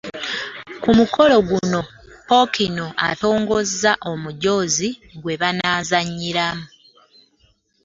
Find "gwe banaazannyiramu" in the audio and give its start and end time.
5.21-6.65